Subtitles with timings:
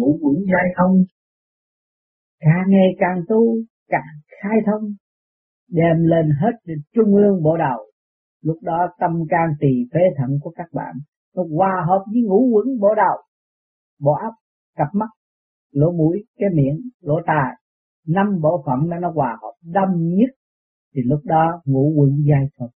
[0.00, 1.04] ngũ quẩn giai thông.
[2.40, 3.56] Càng ngày càng tu,
[3.88, 4.12] càng
[4.42, 4.82] khai thông,
[5.68, 7.90] đem lên hết trung ương bộ đầu
[8.42, 10.94] lúc đó tâm can tỳ phế thận của các bạn,
[11.36, 13.16] nó hòa hợp với ngũ quẩn bộ đầu
[14.00, 14.34] bộ óc,
[14.76, 15.08] cặp mắt,
[15.72, 17.52] lỗ mũi, cái miệng, lỗ tai,
[18.06, 20.30] năm bộ phận đó nó hòa hợp đâm nhất.
[20.94, 22.70] Thì lúc đó ngũ quẩn giai thông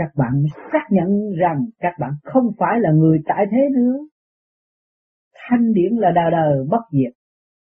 [0.00, 0.42] các bạn
[0.72, 1.08] xác nhận
[1.38, 3.96] rằng các bạn không phải là người tại thế nữa
[5.50, 7.12] thanh điển là đời đời bất diệt.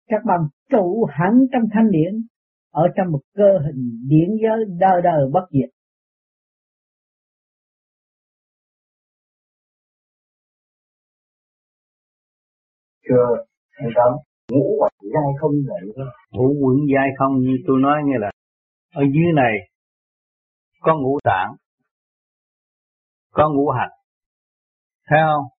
[0.07, 2.27] Các bạn trụ hẳn trong thanh điển
[2.71, 5.71] ở trong một cơ hình điển giới đời đời bất diệt.
[13.09, 13.45] Chưa
[13.79, 14.13] thầy tâm
[14.51, 18.31] ngũ quẩn dai không vậy ngũ quẩn dai không như tôi nói nghe là
[18.95, 19.53] ở dưới này
[20.81, 21.57] có ngũ tạng
[23.31, 23.91] có ngũ hành.
[25.07, 25.54] Thấy không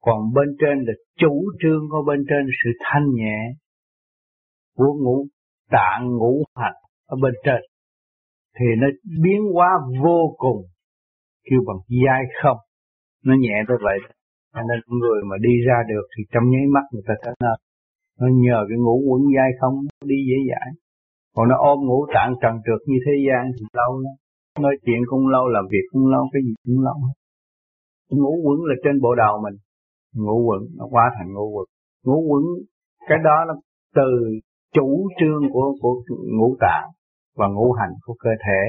[0.00, 3.38] còn bên trên là chủ trương của bên trên sự thanh nhẹ
[4.76, 5.26] của ngũ,
[5.70, 7.60] tạng ngũ hành ở bên trên.
[8.58, 8.86] Thì nó
[9.22, 9.68] biến hóa
[10.02, 10.62] vô cùng,
[11.50, 12.56] kêu bằng dai không.
[13.24, 13.98] Nó nhẹ tới vậy
[14.54, 17.52] cho nên người mà đi ra được thì trong nháy mắt người ta thấy nó
[18.20, 19.74] nó nhờ cái ngũ quẩn dai không
[20.10, 20.68] đi dễ dãi.
[21.34, 24.14] Còn nó ôm ngũ tạng trần trượt như thế gian thì lâu lắm.
[24.64, 26.96] Nói chuyện cũng lâu, làm việc cũng lâu, cái gì cũng lâu.
[28.10, 29.56] Ngũ quẩn là trên bộ đầu mình
[30.14, 31.66] ngũ quẩn, nó quá thành ngũ quẩn.
[32.04, 32.42] Ngũ quẩn,
[33.08, 33.54] cái đó là
[33.94, 34.10] từ
[34.74, 36.02] chủ trương của của
[36.38, 36.88] ngũ tạng
[37.36, 38.60] và ngũ hành của cơ thể.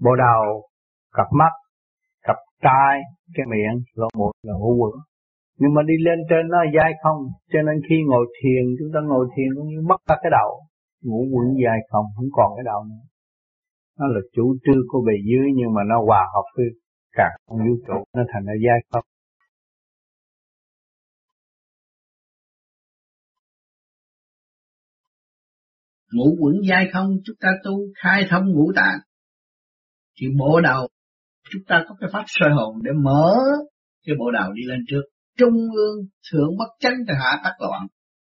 [0.00, 0.68] Bộ đầu,
[1.12, 1.52] cặp mắt,
[2.22, 3.00] cặp tai,
[3.34, 4.92] cái miệng, lỗ mũi là ngũ quẩn.
[5.58, 7.20] Nhưng mà đi lên trên nó dai không?
[7.52, 10.50] Cho nên khi ngồi thiền, chúng ta ngồi thiền cũng như mất ra cái đầu.
[11.04, 12.06] Ngũ quẩn dai không?
[12.16, 13.04] Không còn cái đầu nữa.
[13.98, 16.66] Nó là chủ trương của bề dưới nhưng mà nó hòa hợp với
[17.12, 19.04] cả không vũ trụ, nó thành ra dai không?
[26.12, 27.10] Ngũ quẩn dai không?
[27.24, 28.98] Chúng ta tu khai thông ngũ tạng.
[30.20, 30.88] Thì bộ đầu,
[31.50, 33.34] chúng ta có cái pháp soi hồn để mở
[34.06, 35.02] cái bộ đầu đi lên trước.
[35.38, 35.98] Trung ương
[36.32, 37.86] thượng bất chánh thì hạ tắc loạn.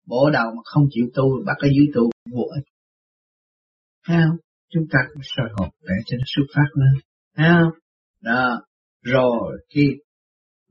[0.08, 2.66] Bộ đầu mà không chịu tu, bắt ở dưới tu, vô ích.
[4.08, 4.38] Thấy không?
[4.74, 7.02] Chúng ta cũng soi hồn để cho nó xuất phát lên.
[7.36, 7.80] Thấy không?
[8.22, 8.62] Đó.
[9.04, 9.96] Rồi, khi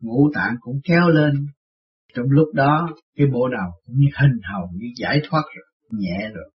[0.00, 1.32] ngũ tạng cũng kéo lên,
[2.14, 6.31] trong lúc đó, cái bộ đầu cũng như hình hầu như giải thoát rồi, nhẹ
[6.34, 6.50] rồi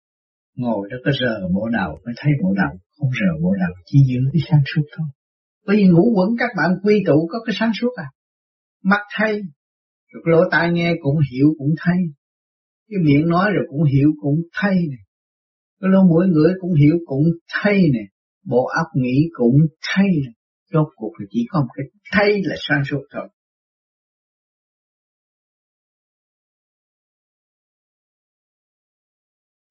[0.55, 3.99] ngồi đó có rờ bộ đầu, mới thấy bộ đầu không rờ bộ đầu, chỉ
[4.07, 5.07] giữ cái sáng suốt thôi.
[5.65, 8.07] Bởi vì ngủ quẩn các bạn quy tụ có cái sáng suốt à.
[8.83, 9.33] Mắt thấy,
[10.11, 11.97] rồi cái lỗ tai nghe cũng hiểu cũng thấy.
[12.89, 15.05] Cái miệng nói rồi cũng hiểu cũng thấy này
[15.81, 17.23] cái lỗ mũi ngửi cũng hiểu cũng
[17.53, 18.07] thấy này
[18.45, 19.57] bộ óc nghĩ cũng
[19.95, 20.33] thấy này
[20.73, 23.27] rốt cuộc là chỉ có một cái thấy là sáng suốt thôi.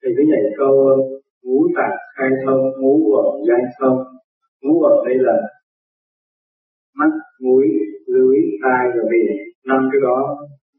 [0.05, 0.95] Thì cái nhảy câu ờ,
[1.43, 3.97] ngũ tạng khai thông, ngũ quẩn giai thông.
[4.61, 5.37] Ngũ quẩn đây là
[6.99, 7.11] mắt,
[7.43, 7.65] mũi,
[8.13, 9.37] lưỡi, tai và miệng
[9.69, 10.17] năm cái đó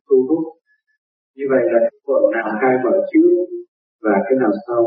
[0.08, 0.44] thu hút.
[1.36, 3.30] Như vậy là quẩn nào khai mở trước
[4.02, 4.82] và cái nào sau?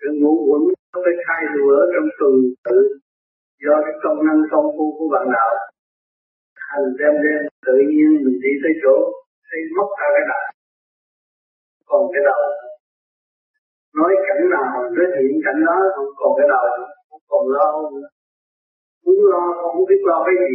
[0.00, 0.62] Cái ngũ quẩn
[0.92, 2.80] nó phải khai lửa trong tuần tự.
[3.64, 5.52] Do cái công năng công phu của bạn đạo.
[6.70, 8.96] Hành đem đem tự nhiên, mình đi tới chỗ,
[9.48, 10.44] thấy mất ra cái đạo.
[11.86, 12.67] Còn cái đầu
[13.96, 14.66] nói cảnh nào,
[14.96, 16.64] nói hiện cảnh đó không còn cái đầu
[17.10, 18.08] không còn lo nữa
[19.08, 20.54] muốn lo, không biết lo cái gì.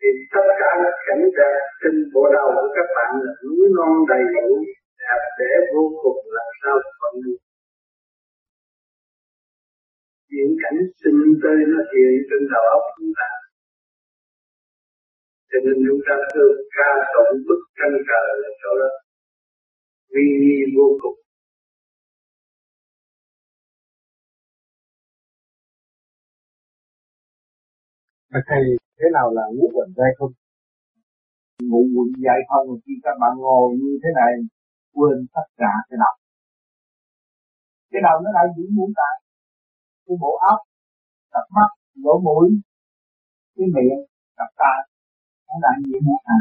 [0.00, 0.70] Thì tất cả
[1.06, 4.48] cảnh đẹp trên bộ đầu của các bạn là núi non đầy đủ,
[5.00, 7.40] đẹp đẽ vô cùng làm sao còn được.
[10.34, 13.39] Những cảnh sinh tươi nó hiện trên đầu óc chúng ta
[15.50, 18.90] cho nên chúng ta thường ca tụng bức tranh cờ là chỗ đó
[20.12, 21.18] vi nghi vô cùng
[28.32, 28.62] Mà thầy
[28.98, 30.32] thế nào là ngũ quẩn dai không?
[31.70, 34.32] Ngũ quẩn dai không khi các bạn ngồi như thế này
[34.94, 36.14] quên tất cả cái đầu.
[37.90, 39.16] Cái đầu nó lại diễn muốn tại
[40.06, 40.60] cái bộ óc,
[41.32, 41.70] cặp mắt,
[42.04, 42.48] lỗ mũi,
[43.56, 44.00] cái miệng,
[44.36, 44.89] cặp tai
[45.50, 46.40] nó đại gì nữa à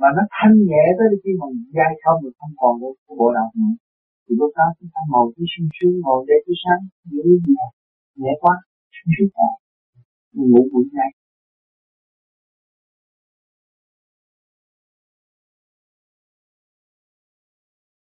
[0.00, 1.46] mà nó thanh nhẹ tới khi mà
[1.76, 3.74] dai không được không còn của, của bộ đầu nữa.
[4.24, 6.82] Thì lúc đó chúng ta ngồi cứ sung sướng ngồi đây cứ sáng
[7.12, 7.66] giữ nhẹ
[8.22, 8.54] nhẹ quá
[8.96, 9.50] sung sướng quá.
[10.32, 11.10] Ngủ buổi ngày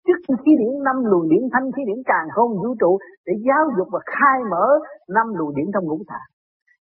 [0.07, 2.91] chức khí điển năm luồng điển thanh khí điển càng không vũ trụ
[3.25, 4.65] để giáo dục và khai mở
[5.15, 6.29] năm luồng điển trong ngũ tạng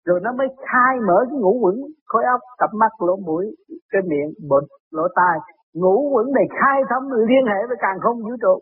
[0.07, 1.75] rồi nó mới khai mở cái ngũ quẩn
[2.09, 3.45] khối óc, cặp mắt, lỗ mũi,
[3.91, 5.37] cái miệng bột lỗ tai.
[5.73, 8.55] Ngũ quẩn này khai thông liên hệ với càng không vũ trụ.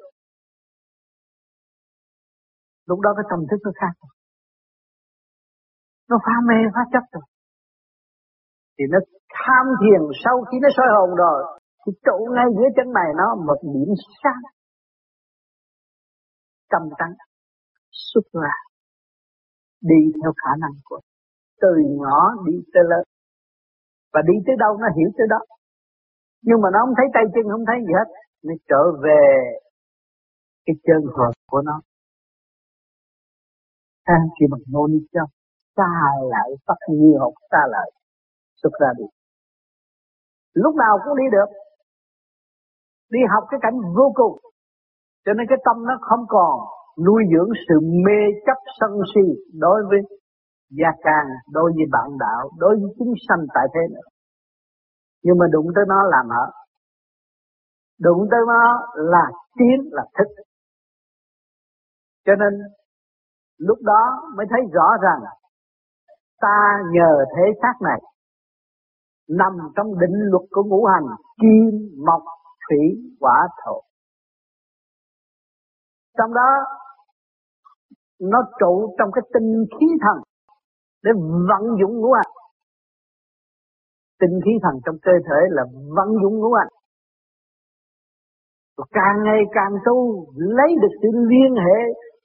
[2.90, 3.94] Lúc đó cái tâm thức nó khác
[6.10, 7.24] nó phá mê, phá chấp rồi.
[8.78, 9.00] Thì nó
[9.36, 13.36] tham thiền sau khi nó soi hồn rồi, thì trụ ngay dưới chân mày nó
[13.48, 13.94] một điểm
[14.24, 14.42] sáng.
[16.70, 17.14] Cầm tánh
[17.92, 18.56] xuất ra,
[19.82, 21.00] đi theo khả năng của
[21.62, 21.72] từ
[22.02, 23.04] nhỏ đi tới lớn.
[24.14, 25.40] Và đi tới đâu nó hiểu tới đó.
[26.42, 28.10] Nhưng mà nó không thấy tay chân, không thấy gì hết.
[28.44, 29.24] Nó trở về
[30.66, 31.82] cái chân hợp của nó.
[34.04, 35.22] Anh khi bằng nôn đi cho
[35.76, 35.92] xa
[36.32, 37.92] lại phát như học xa lại
[38.62, 39.06] xuất ra đi
[40.56, 41.50] lúc nào cũng đi được.
[43.10, 44.38] Đi học cái cảnh vô cùng.
[45.26, 46.60] Cho nên cái tâm nó không còn
[47.06, 47.76] nuôi dưỡng sự
[48.06, 50.00] mê chấp sân si đối với
[50.80, 54.08] gia can, đối với bạn đạo, đối với chúng sanh tại thế nữa.
[55.24, 56.52] Nhưng mà đụng tới nó làm hở.
[58.00, 60.44] Đụng tới nó là tiến là thức.
[62.26, 62.54] Cho nên
[63.58, 65.20] lúc đó mới thấy rõ rằng
[66.42, 68.02] ta nhờ thế xác này
[69.30, 71.06] nằm trong định luật của ngũ hành
[71.42, 72.24] kim mộc
[72.68, 72.80] thủy
[73.22, 73.82] hỏa thổ
[76.18, 76.50] trong đó
[78.22, 80.24] nó trụ trong cái tinh khí thần
[81.06, 81.12] để
[81.50, 82.32] vận dụng ngũ hành.
[84.20, 85.64] Tinh khí thần trong cơ thể là
[85.98, 86.72] vận dụng ngũ hành.
[88.78, 89.98] Và càng ngày càng tu,
[90.36, 91.78] lấy được sự liên hệ,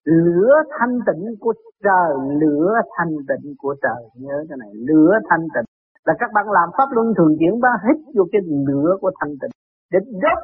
[0.04, 1.54] lửa thanh tịnh của
[1.84, 2.12] trời,
[2.42, 4.00] lửa thanh tịnh của trời.
[4.14, 5.68] Nhớ cái này, lửa thanh tịnh.
[6.04, 9.34] Là các bạn làm pháp luân thường chuyển ba hít vô cái lửa của thanh
[9.40, 9.50] tịnh
[9.92, 10.38] để đốt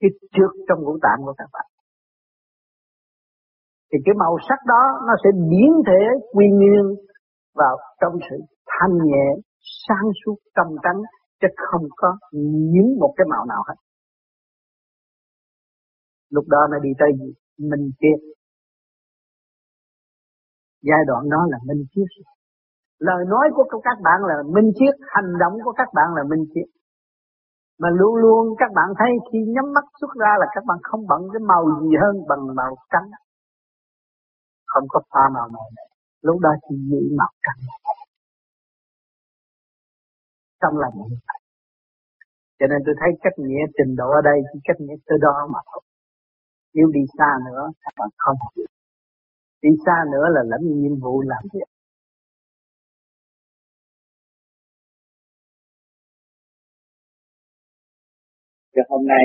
[0.00, 1.66] cái trước trong ngũ tạng của các bạn
[3.92, 6.00] thì cái màu sắc đó nó sẽ biến thể
[6.34, 6.84] quy nguyên
[7.54, 9.26] vào trong sự thanh nhẹ,
[9.88, 11.00] sáng suốt, trong trắng,
[11.40, 13.74] chứ không có những một cái màu nào hết.
[16.30, 17.32] Lúc đó nó đi tới gì
[17.70, 18.18] minh triết
[20.82, 22.08] giai đoạn đó là minh triết
[22.98, 26.44] lời nói của các bạn là minh triết hành động của các bạn là minh
[26.54, 26.68] triết
[27.82, 31.00] mà luôn luôn các bạn thấy khi nhắm mắt xuất ra là các bạn không
[31.08, 33.08] bận cái màu gì hơn bằng màu trắng
[34.72, 35.88] không có pha màu nào này
[36.26, 37.60] lúc đó chỉ giữ màu trắng
[40.60, 41.40] trong lòng như vậy.
[42.58, 45.36] Cho nên tôi thấy cách nghĩa trình độ ở đây chỉ cách nghĩa tới đó
[45.52, 45.82] mà thôi.
[46.74, 48.66] Nếu đi xa nữa các bạn không hiểu
[49.62, 51.68] đi xa nữa là lãnh nhiệm vụ làm việc.
[58.74, 59.24] Và hôm nay,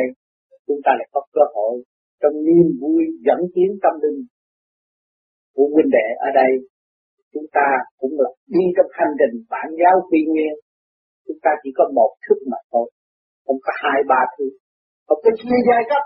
[0.67, 1.83] chúng ta lại có cơ hội
[2.21, 4.25] trong niềm vui dẫn tiến tâm linh
[5.55, 6.51] của huynh đệ ở đây,
[7.33, 7.67] chúng ta
[7.99, 10.53] cũng là đi trong hành trình bản giáo quy nguyên.
[11.27, 12.87] Chúng ta chỉ có một thức mà thôi,
[13.45, 14.45] không có hai, ba thứ.
[15.07, 16.03] Không có chia giai cấp.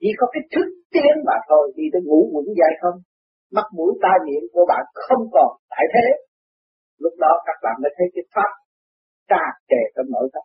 [0.00, 2.98] Chỉ có cái thức tiến mà thôi, đi tới ngủ quẩn dài không.
[3.56, 6.06] Mắt, mũi, tai, miệng của bạn không còn tại thế.
[6.98, 8.50] Lúc đó các bạn mới thấy cái pháp
[9.28, 10.44] trà kề trong nội tâm.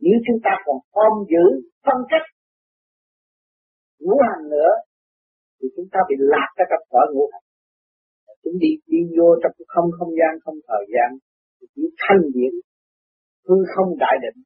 [0.00, 1.44] Nếu chúng ta còn ôm giữ
[1.84, 2.26] phân cách,
[4.00, 4.70] ngũ hành nữa
[5.58, 7.46] thì chúng ta bị lạc ra trong cõi ngũ hành.
[8.42, 11.08] Chúng đi đi vô trong không không gian, không thời gian,
[11.56, 12.52] thì chỉ thanh điển,
[13.46, 14.38] hư không đại định.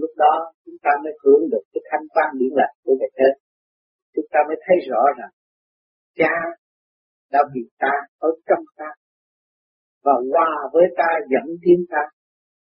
[0.00, 3.28] Lúc đó chúng ta mới hưởng được cái thanh quan điển lạc của cái thế.
[4.14, 5.32] Chúng ta mới thấy rõ rằng
[6.18, 6.34] cha
[7.32, 8.90] đã vì ta ở trong ta
[10.04, 12.02] và hòa với ta, dẫn tiến ta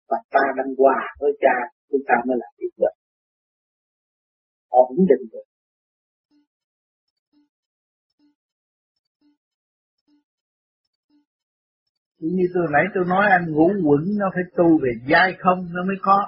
[0.08, 1.56] và ta đang hòa với cha,
[1.90, 2.94] chúng ta mới làm việc được.
[4.68, 5.47] Ổn định được.
[12.20, 15.84] Như tôi nãy tôi nói, anh ngủ quẩn nó phải tu về dai không nó
[15.84, 16.18] mới có.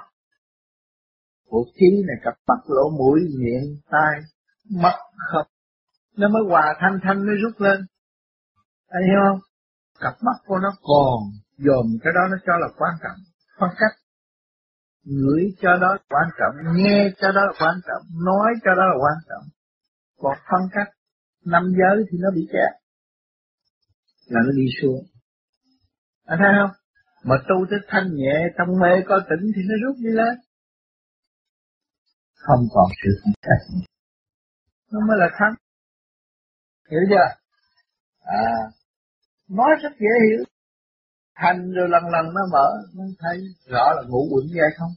[1.51, 4.21] Bộ khí này cặp mắt lỗ mũi, miệng, tai,
[4.83, 4.95] mắt
[5.33, 5.47] không.
[6.17, 7.81] Nó mới hòa thanh thanh mới rút lên.
[8.89, 9.41] Anh hiểu không?
[10.01, 11.19] Cặp mắt của nó còn
[11.59, 13.19] dòm, cái đó nó cho là quan trọng.
[13.61, 13.97] Phân cách.
[15.05, 18.97] Ngửi cho đó quan trọng, nghe cho đó là quan trọng, nói cho đó là
[19.03, 19.45] quan trọng.
[20.19, 20.89] Còn phân cách,
[21.45, 22.73] năm giới thì nó bị kẹt.
[24.27, 25.05] Là nó đi xuống
[26.31, 26.75] anh thấy không?
[27.29, 30.35] Mà tu tới thanh nhẹ trong mê có tỉnh thì nó rút đi lên.
[32.35, 33.63] Không còn sự phân cách
[34.93, 35.55] nó mới là thắng.
[36.91, 37.29] Hiểu chưa?
[38.21, 38.71] À
[39.49, 40.45] nói rất dễ hiểu.
[41.35, 44.93] Thành rồi lần lần nó mở nó thấy rõ là ngủ quẩn vậy không?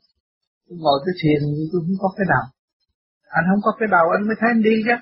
[0.69, 2.45] Tôi ngồi cái thiền tôi không có cái đầu.
[3.27, 4.95] Anh không có cái đầu anh mới thấy anh đi chứ.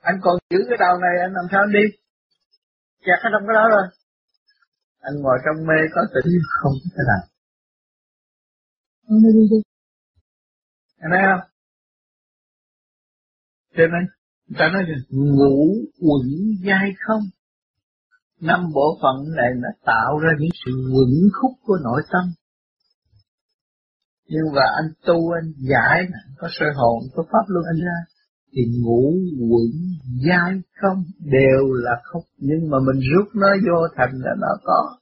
[0.00, 1.84] Anh còn giữ cái đầu này anh làm sao anh đi?
[3.06, 3.86] Kẹt ở trong cái đó rồi
[5.08, 7.22] anh ngồi trong mê có tỉnh không thế nào
[9.06, 9.22] không?
[9.22, 9.58] Đi đi
[11.02, 11.50] anh thấy không?
[13.76, 14.04] Cho nên,
[14.46, 15.56] người ta nói là ngủ
[16.06, 16.26] quẩn
[16.66, 17.22] dai không?
[18.40, 22.24] Năm bộ phận này nó tạo ra những sự quẩn khúc của nội tâm.
[24.28, 25.98] Nhưng mà anh tu, anh giải
[26.38, 27.98] có sơ hồn, có pháp luân anh ra
[28.56, 29.12] thì ngũ
[29.50, 29.70] quẩn
[30.26, 32.22] dai không đều là không.
[32.36, 34.98] Nhưng mà mình rút nó vô thành là nó có.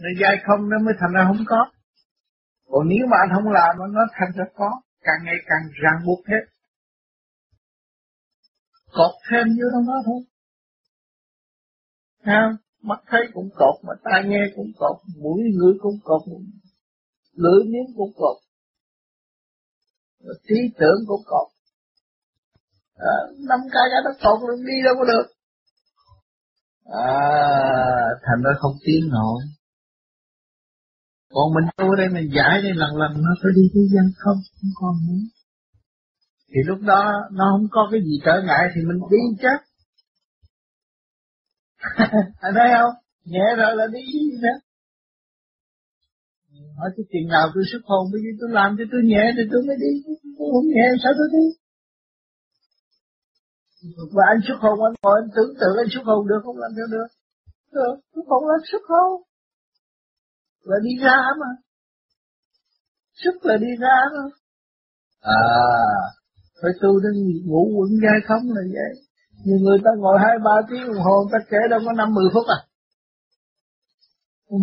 [0.00, 1.70] Nó dai không nó mới thành ra không có.
[2.70, 4.80] Còn nếu mà anh không làm nó thành ra có.
[5.02, 6.44] Càng ngày càng ràng buộc hết
[8.92, 10.20] cột thêm vô trong đó thôi.
[12.22, 16.22] Ha, mắt thấy cũng cột mà tai nghe cũng cột mũi ngửi cũng cột
[17.32, 18.36] lưỡi miếng cũng cột
[20.48, 21.51] trí tưởng cũng cột
[22.96, 23.14] à,
[23.48, 25.26] năm cái cái nó tột luôn đi đâu có được.
[26.84, 27.18] À
[28.22, 29.42] thành ra không tiến nổi.
[31.30, 34.38] Còn mình tu đây mình giải đây lần lần nó phải đi thế gian không
[34.60, 35.24] không còn nữa.
[36.48, 39.58] Thì lúc đó nó không có cái gì trở ngại thì mình đi chắc.
[42.40, 42.94] Anh thấy không?
[43.24, 44.00] Nhẹ rồi là đi
[44.42, 44.58] nữa
[46.78, 49.42] hỏi cái chuyện nào tôi xuất hồn bây giờ tôi làm cho tôi nhẹ thì
[49.52, 49.90] tôi mới đi
[50.38, 51.44] tôi không nhẹ sao tôi đi?
[54.14, 56.56] Và anh xuất hồn anh ngồi anh tưởng tượng anh xuất hồn được không?
[56.62, 57.08] Làm sao được?
[57.76, 57.94] Được.
[58.14, 59.22] Xuất hồn là xuất hồn
[60.70, 61.50] là đi ra mà.
[63.22, 64.24] Xuất là đi ra mà.
[65.20, 65.40] À.
[66.62, 67.12] Phải tu đến
[67.46, 68.92] ngủ quẩn dai không là vậy.
[69.44, 72.28] Nhiều người ta ngồi hai ba tiếng đồng hồ ta kể đâu có năm mười
[72.34, 72.60] phút à.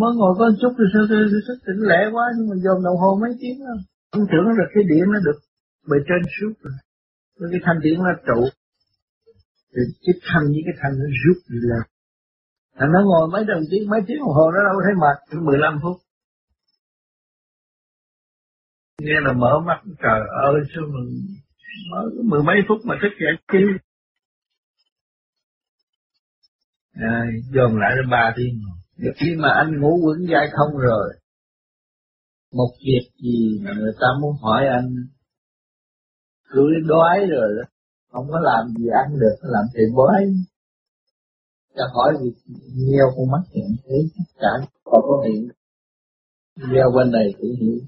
[0.01, 1.03] Mới ngồi có một chút rồi sao
[1.47, 3.59] thức tỉnh lẻ quá nhưng mà dồn đồng hồ mấy tiếng
[4.11, 5.39] không tưởng là cái điện nó được
[5.89, 6.73] bề trên suốt rồi.
[7.51, 8.41] Cái thanh điện nó trụ
[9.73, 11.83] thì cái thanh với cái thanh nó rút đi lên
[12.79, 15.79] Thành nó ngồi mấy đồng tiếng, mấy tiếng đồng hồ nó đâu thấy mệt, 15
[15.83, 15.97] phút.
[19.01, 21.09] Nghe là mở mắt, trời ơi, sao mình
[21.91, 23.77] mở mười mấy phút mà thức dậy chứ.
[26.93, 28.61] À, dồn lại đến ba tiếng.
[28.97, 31.09] Được khi mà anh ngủ quẩn dai không rồi,
[32.53, 34.95] một việc gì mà người ta muốn hỏi anh,
[36.49, 37.69] cứ đói rồi đó,
[38.09, 40.25] không có làm gì ăn được, làm thì bói.
[41.75, 42.33] Cho hỏi việc
[42.75, 45.49] nhiều con mắt hiện thấy tất cả còn có hiện.
[46.55, 47.79] Gieo bên này thì hiểu.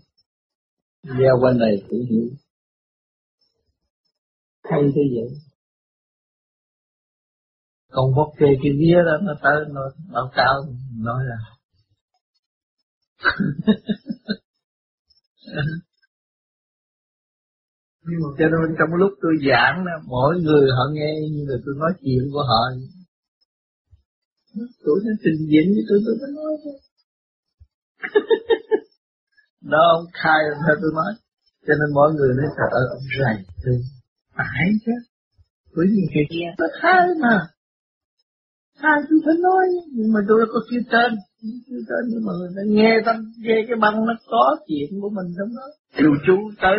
[1.03, 2.29] Gieo bên này thì hiểu.
[4.63, 5.29] Hay thế vậy?
[7.91, 9.81] Còn bóc kê cái vía đó nó tới nó
[10.13, 10.53] báo cáo
[10.97, 11.37] nói là
[18.08, 21.58] nhưng mà cho nên trong lúc tôi giảng đó, mỗi người họ nghe như là
[21.65, 22.62] tôi nói chuyện của họ
[24.84, 26.77] Tuổi nó trình diễn với tôi tôi mới nói thôi.
[29.72, 31.12] Đó ông khai theo tôi nói.
[31.67, 33.75] Cho nên mọi người nói trời ơi ông rầy tôi.
[34.38, 34.91] Phải chứ.
[35.75, 37.38] Bởi vì cái kia nó khai mà.
[38.81, 39.65] Khai tôi phải nói.
[39.91, 41.12] Nhưng mà tôi có kêu tên.
[41.67, 45.10] Kêu tên nhưng mà người ta nghe tâm nghe cái băng nó có chuyện của
[45.10, 45.67] mình trong đó.
[46.01, 46.75] Dù chú tới.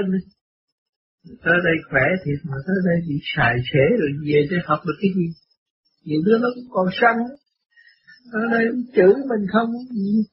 [1.24, 4.98] Tới đây khỏe thiệt mà tới đây bị xài xế rồi về để học được
[5.00, 5.26] cái gì.
[6.04, 7.16] Nhiều đứa nó cũng còn săn
[8.32, 8.64] ở đây
[8.94, 9.70] chửi mình không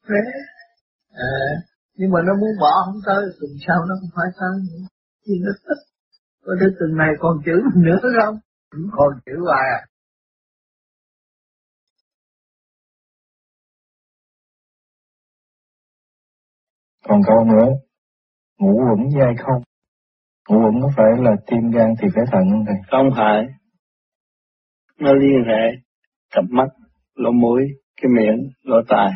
[0.08, 0.24] khỏe.
[1.12, 1.31] À,
[1.98, 4.86] nhưng mà nó muốn bỏ không tới tuần sau nó cũng phải tới nữa.
[5.25, 5.81] Thì nó thích.
[6.46, 8.36] Có đứa tuần này còn chửi mình nữa không?
[8.69, 9.81] Cũng còn chửi hoài à.
[17.08, 17.67] Còn câu nữa
[18.60, 19.68] ngủ vững dai không?
[20.50, 22.75] Ngủ vững có phải là tim gan thì phải thận không thầy?
[22.91, 23.48] Không phải.
[25.00, 25.63] Nó liên hệ
[26.32, 26.68] cặp mắt
[27.15, 27.62] lỗ mũi
[28.01, 29.12] cái miệng lỗ tai.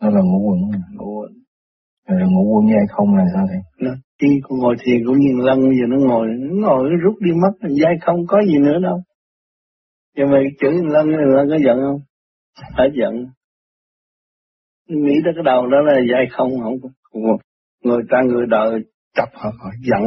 [0.00, 0.60] Đó là ngũ quẩn
[0.94, 1.32] ngũ quẩn.
[2.08, 3.60] Rồi ngũ quẩn dai không là sao thầy?
[3.78, 3.94] Nó
[4.42, 7.68] con ngồi thiền cũng như lăng giờ nó ngồi nó ngồi nó rút đi mất
[7.82, 9.02] dai không có gì nữa đâu.
[10.16, 12.00] Nhưng mà chửi lăng lăng có giận không?
[12.76, 13.14] Phải giận.
[14.88, 16.74] Nghĩ tới cái đầu đó là dai không không
[17.84, 18.80] người ta người đời
[19.18, 20.04] chọc họ, họ giận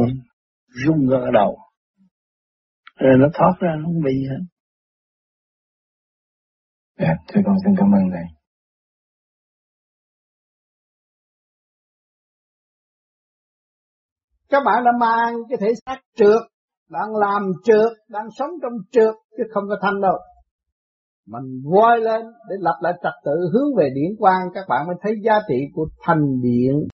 [0.86, 1.52] rung ra cái đầu
[3.00, 4.42] rồi nó thoát ra nó không bị gì hết
[6.98, 8.24] Dạ, thưa con xin cảm ơn thầy.
[14.48, 16.42] Các bạn đã mang cái thể xác trượt,
[16.90, 20.18] đang làm trượt, đang sống trong trượt, chứ không có thanh đâu.
[21.26, 24.96] Mình voi lên để lập lại trật tự hướng về điển quang, các bạn mới
[25.02, 26.88] thấy giá trị của thành điện.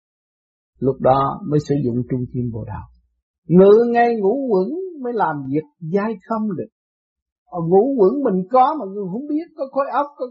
[0.78, 2.82] Lúc đó mới sử dụng trung tâm bồ đạo.
[3.46, 4.68] Ngự ngay ngủ quẩn
[5.02, 5.64] mới làm việc
[5.94, 6.68] dai không được.
[7.46, 7.60] Ờ, Ở
[7.98, 10.26] quẩn mình có mà người không biết, có khối óc, có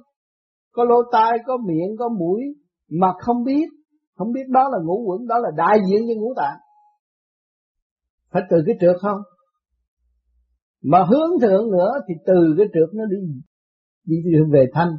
[0.71, 2.41] có lỗ tai, có miệng, có mũi
[2.91, 3.65] mà không biết.
[4.15, 6.57] Không biết đó là ngủ quẩn, đó là đại diện cho ngũ tạng.
[8.31, 9.21] Phải từ cái trượt không?
[10.83, 13.17] Mà hướng thượng nữa thì từ cái trượt nó đi.
[14.05, 14.15] Đi
[14.51, 14.91] về thanh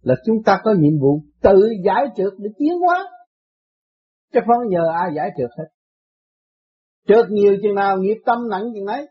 [0.00, 3.04] là chúng ta có nhiệm vụ tự giải trượt để tiến hóa
[4.36, 5.64] chứ phấn nhờ ai giải trượt hết.
[7.08, 9.08] Trượt nhiều chừng nào nghiệp tâm nặng chừng ấy,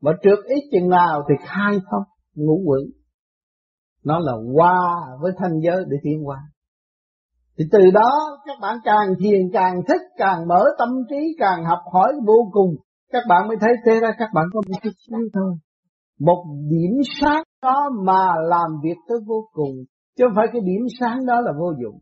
[0.00, 2.02] mà trượt ít chừng nào thì khai thông
[2.34, 2.92] ngũ quỷ.
[4.04, 4.78] nó là qua
[5.20, 6.38] với thanh giới để tiến qua.
[7.58, 11.78] Thì từ đó các bạn càng thiền càng thích càng mở tâm trí càng học
[11.92, 12.74] hỏi vô cùng.
[13.12, 15.52] Các bạn mới thấy thế ra các bạn có một chút xíu thôi.
[16.20, 19.74] Một điểm sáng đó mà làm việc tới vô cùng.
[20.18, 21.98] Chứ không phải cái điểm sáng đó là vô dụng.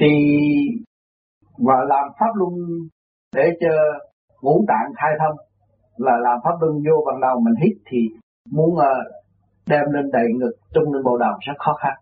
[0.00, 0.12] Thì
[1.58, 2.52] và làm pháp luân
[3.36, 3.68] để cho
[4.42, 5.36] ngũ tạng khai thông
[5.96, 7.98] là làm pháp luân vô bằng đầu mình hít thì
[8.50, 8.94] muốn ờ,
[9.68, 11.94] đem lên đầy ngực, trung lên bộ đầu rất khó khăn.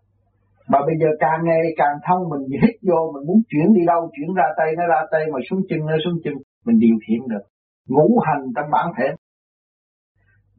[0.71, 4.11] Mà bây giờ càng ngày càng thông, mình hít vô, mình muốn chuyển đi đâu,
[4.15, 6.33] chuyển ra tay, nó ra tay, mà xuống chân, nó xuống chân,
[6.65, 7.43] mình điều khiển được.
[7.87, 9.07] Ngũ hành trong bản thể.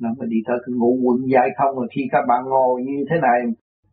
[0.00, 3.04] Nó mới đi tới cái ngũ quận dài không, rồi khi các bạn ngồi như
[3.11, 3.40] thế này,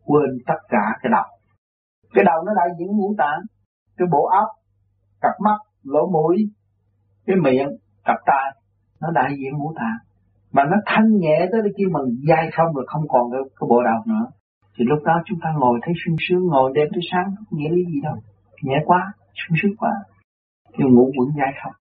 [0.06, 1.37] quên tất cả cái đầu
[2.14, 3.40] cái đầu nó đại diện ngũ tạng.
[3.98, 4.48] Cái bộ óc
[5.22, 6.38] cặp mắt lỗ mũi
[7.26, 7.70] cái miệng
[8.06, 8.52] cặp tai
[9.02, 9.98] nó đại diện ngũ tạng.
[10.52, 13.68] Mà nó thanh nhẹ tới cái kia mà dai không rồi không còn cái, cái
[13.70, 14.26] bộ đầu nữa.
[14.78, 17.86] Thì lúc đó chúng ta ngồi thấy sung sướng ngồi đêm tới sáng nghĩa lý
[17.86, 18.16] gì đâu.
[18.62, 19.92] Nhẹ quá sung sướng quá.
[20.78, 21.74] Nhưng ngủ vẫn dai không.